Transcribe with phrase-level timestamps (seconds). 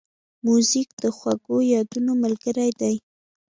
[0.45, 2.95] موزیک د خوږو یادونو ملګری دی.